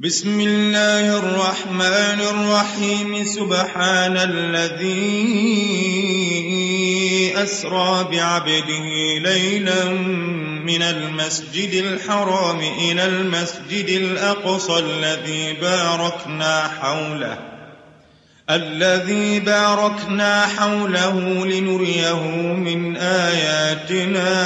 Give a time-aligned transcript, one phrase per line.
[0.00, 3.24] بسم الله الرحمن الرحيم.
[3.24, 4.94] سبحان الذي
[7.36, 9.84] أسرى بعبده ليلا
[10.64, 17.38] من المسجد الحرام إلى المسجد الأقصى الذي باركنا حوله
[18.50, 22.22] الذي باركنا حوله لنريه
[22.54, 24.38] من آياتنا.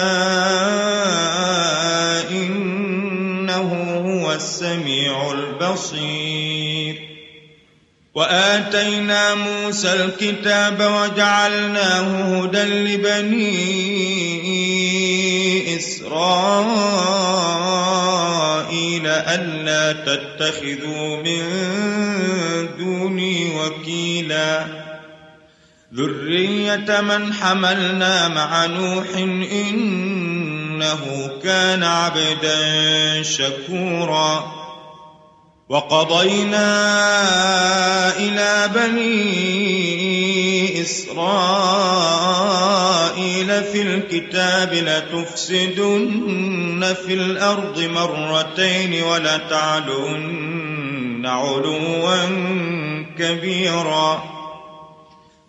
[2.32, 2.71] هو
[4.42, 7.02] السميع البصير.
[8.14, 13.52] وآتينا موسى الكتاب وجعلناه هدى لبني
[15.76, 16.66] إسرائيل
[19.06, 21.42] ألا تتخذوا من
[22.78, 24.82] دوني وكيلا.
[25.94, 29.06] ذرية من حملنا مع نوح
[30.82, 34.52] إنه كان عبدا شكورا.
[35.68, 36.66] وقضينا
[38.16, 40.02] إلى بني
[40.82, 41.22] إسرائيل
[43.62, 46.14] في الكتاب لتفسدن
[47.06, 50.46] في الأرض مرتين ولتعلن
[51.26, 52.24] علوا
[53.18, 54.31] كبيرا.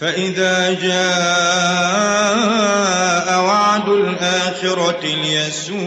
[0.00, 1.04] فإذا جاء
[3.44, 5.84] وعد الآخرة ليسوءوا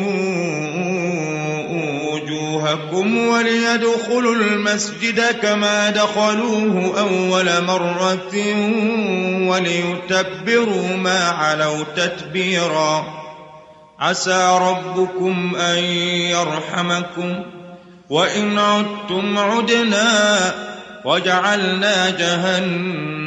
[2.13, 8.35] وجوهكم وليدخلوا المسجد كما دخلوه أول مرة
[9.50, 13.06] وليتبروا ما علوا تتبيرا.
[14.00, 15.84] عسى ربكم أن
[16.31, 17.44] يرحمكم.
[18.09, 20.38] وإن عدتم عدنا
[21.06, 23.26] وجعلنا جهنم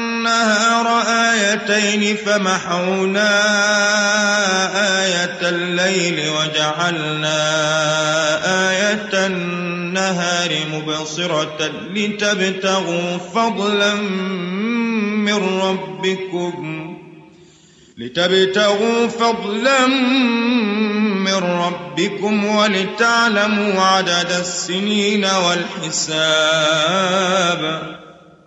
[1.31, 3.31] آيتين فمحونا
[5.03, 7.39] آية الليل وجعلنا
[8.69, 13.93] آية النهار مبصرة لتبتغوا فضلا
[15.25, 16.97] من ربكم
[17.97, 19.87] لتبتغوا فضلا
[21.25, 26.31] من ربكم ولتعلموا عدد السنين والحساب.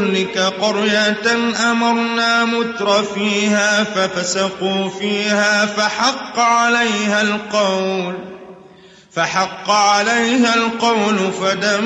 [0.00, 8.14] نهلك قرية أمرنا متر فيها ففسقوا فيها فحق عليها القول
[9.12, 11.76] فحق عليها القول فدمرناها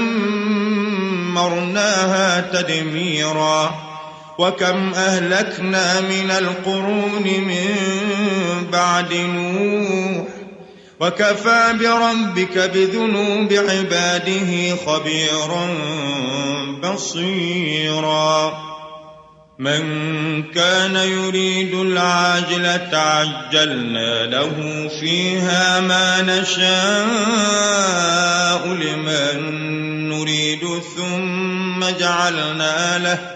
[2.41, 3.87] تدميرا.
[4.39, 7.77] وكم أهلكنا من القرون من
[8.73, 10.36] بعد نوح
[11.01, 15.69] وكفى بربك بذنوب عباده خبيرا
[16.83, 18.67] بصيرا.
[19.59, 26.67] من كان يريد العاجلة عجلنا له فيها ما نشاء
[28.67, 30.61] لمن نريد
[30.97, 33.36] ثم جعلنا له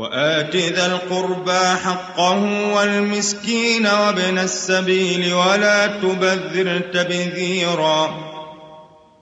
[0.00, 2.40] وآت ذا القربى حقه
[2.74, 8.06] والمسكين وابن السبيل ولا تبذر تبذيرا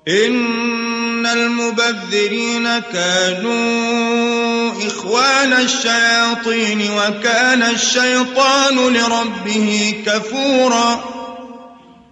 [0.09, 11.18] إن المبذرين كانوا إخوان الشياطين وكان الشيطان لربه كفورا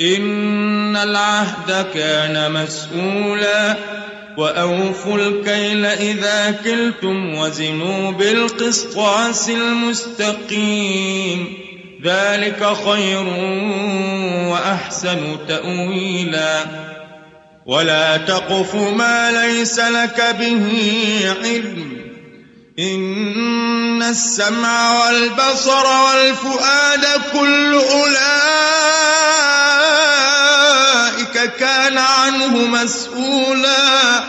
[0.00, 3.76] إن العهد كان مسؤولا
[4.36, 10.78] وأوفوا الكيل إذا كلتم وزنوا بالقسطاس المستقيم
[12.04, 13.24] ذلك خير
[14.48, 16.90] وأحسن تأويلاً
[17.70, 20.68] ولا تقف ما ليس لك به
[21.44, 22.00] علم
[22.78, 29.19] إن السمع والبصر والفؤاد كل أولئك
[31.38, 34.20] كان عنه مسؤولا.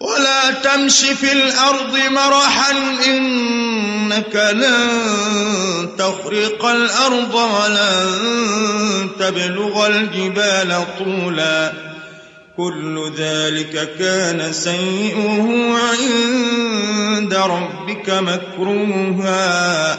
[0.00, 2.70] ولا تمش في الأرض مرحا
[3.06, 11.72] إنك لن تخرق الأرض ولن تبلغ الجبال طولا.
[12.56, 19.98] كل ذلك كان سيئه عند ربك مكروها.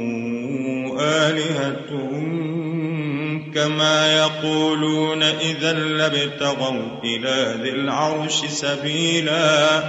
[1.01, 2.11] آلهة
[3.55, 9.83] كما يقولون إذا لابتغوا إلى ذي العرش سبيلا.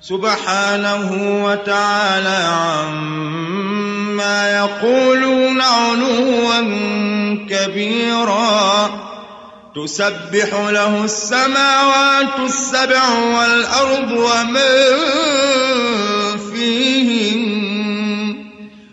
[0.00, 3.38] سبحانه وتعالى عما
[4.58, 6.60] يقولون علوا
[7.50, 9.08] كبيرا.
[9.84, 14.78] تسبح له السماوات السبع والأرض ومن
[16.52, 17.17] فيهن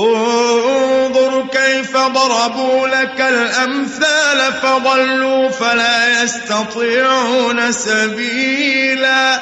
[0.00, 9.38] انظر كيف ضربوا لك الأمثال فضلوا فلا يستطيعون سبيلا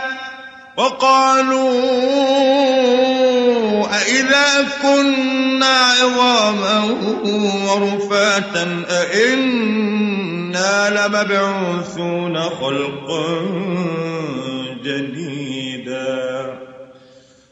[0.77, 1.69] وقالوا
[3.97, 6.97] أإذا كنا عظاما
[7.69, 13.41] ورفاتا أإنا لمبعوثون خلقا
[14.85, 16.68] جديدا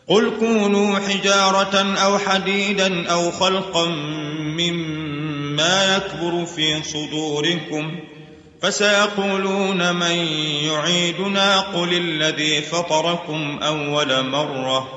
[0.08, 3.84] قل كونوا حجارة أو حديدا أو خلقا
[4.58, 7.98] مما يكبر في صدوركم
[8.62, 10.16] فسيقولون من
[10.62, 14.88] يعيدنا قل الذي فطركم أول مرة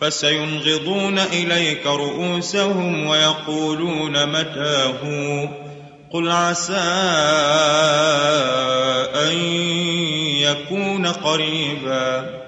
[0.00, 5.00] فسينغضون إليك رؤوسهم ويقولون متاه
[6.12, 6.74] قل عسى
[9.14, 9.36] أن
[10.40, 12.39] يكون قريبا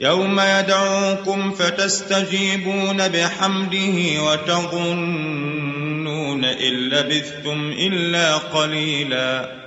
[0.00, 9.58] يوم يدعوكم فتستجيبون بحمده وتظنون إن لبثتم إلا قليلا.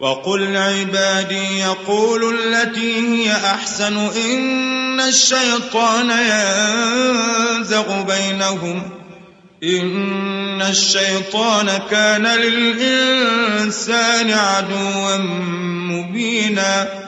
[0.00, 8.82] وقل عبادي يقول التي هي أحسن إن الشيطان ينزغ بينهم.
[9.64, 15.16] إن الشيطان كان للإنسان عدوا
[15.90, 17.07] مبينا.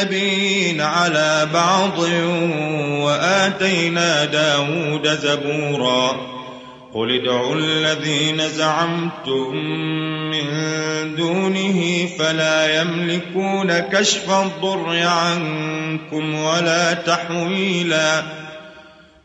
[0.00, 1.98] النبيين على بعض
[3.04, 6.30] وآتينا داود زبورا.
[6.94, 9.56] قل ادعوا الذين زعمتم
[10.30, 10.46] من
[11.16, 18.22] دونه فلا يملكون كشف الضر عنكم ولا تحويلا.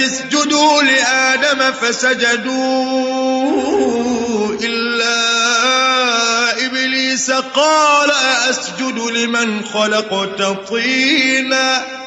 [0.00, 2.98] اسجدوا لآدم فسجدوا
[4.62, 5.18] إلا
[6.66, 8.10] إبليس قال
[8.50, 11.98] أسجد لمن خلقت طيناً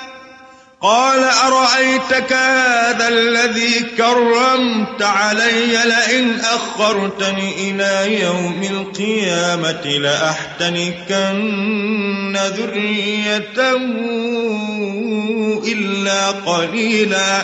[0.82, 11.28] قال أرأيتك هذا الذي كرمت علي لئن أخرتني إلى يوم القيامة لأحتنكن
[12.38, 13.76] ذريته
[15.68, 17.44] إلا قليلا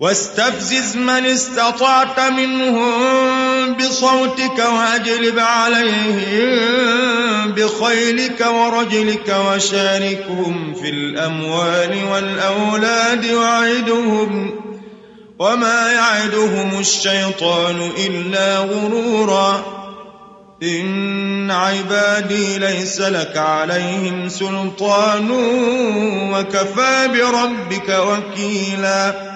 [0.00, 6.56] واستفزز من استطعت منهم بصوتك واجلب عليهم
[7.52, 14.60] بخيلك ورجلك وشاركهم في الأموال والأولاد وعدهم
[15.38, 19.76] وما يعدهم الشيطان إلا غرورا.
[20.62, 25.30] إن عبادي ليس لك عليهم سلطان
[26.32, 29.35] وكفى بربك وكيلا.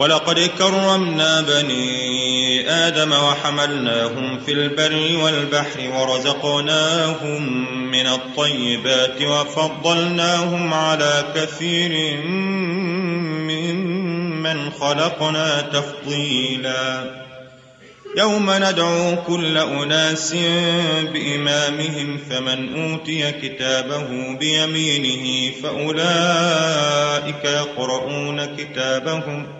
[0.00, 7.42] ولقد كرمنا بني آدم وحملناهم في البر والبحر ورزقناهم
[7.90, 12.16] من الطيبات وفضلناهم على كثير
[13.48, 17.20] ممن خلقنا تفضيلا.
[18.16, 20.34] يوم ندعو كل أناس
[21.12, 29.59] بإمامهم فمن أوتي كتابه بيمينه فأولئك يقرؤون كتابهم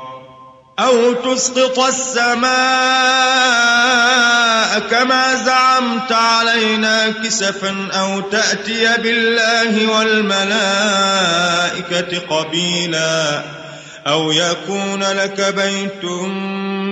[0.79, 2.51] أو تسقط السماء
[4.79, 11.39] كما زعمت علينا كسفا أو تأتي بالله والملائكة
[12.29, 13.41] قبيلا
[14.07, 16.03] أو يكون لك بيت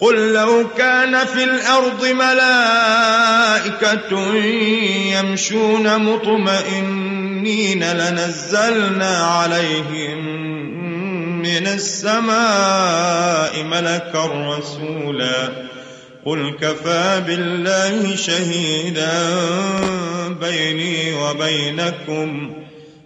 [0.00, 3.34] قل لو كان في الأرض ملائكة
[5.12, 10.40] يمشون مطمئنين لنزلنا عليهم
[11.42, 14.26] من السماء ملكا
[14.58, 15.48] رسولا.
[16.26, 19.12] قل كفى بالله شهيدا
[20.40, 22.56] بيني وبينكم.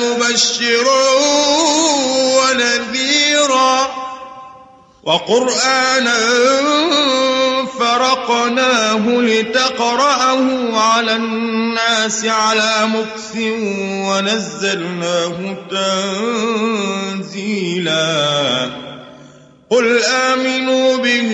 [0.00, 1.08] مبشرا
[2.38, 3.88] ونذيرا
[5.04, 6.18] وقرآنا
[7.78, 13.36] فرقناه لتقرأه على الناس على مكث
[14.08, 15.56] ونزلناه
[17.20, 18.70] تنزيلا
[19.70, 21.30] قل آمنوا به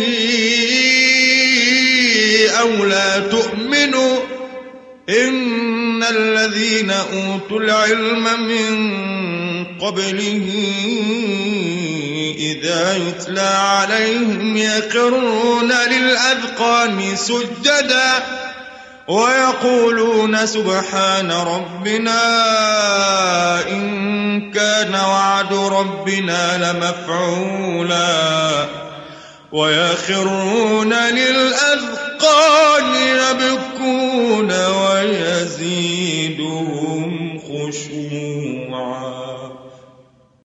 [2.60, 4.18] أو لا تؤمنوا
[5.08, 5.73] إن
[6.10, 8.84] الذين أوتوا العلم من
[9.80, 10.50] قبله
[12.38, 18.12] إذا يتلى عليهم يخرون للأذقان سجدا
[19.08, 22.20] ويقولون سبحان ربنا
[23.68, 28.66] إن كان وعد ربنا لمفعولا
[29.52, 34.50] ويخرون للأذقان يبكون
[37.73, 39.12] ويزيدهم خشوعا